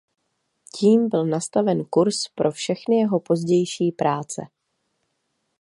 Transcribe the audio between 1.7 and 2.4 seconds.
kurz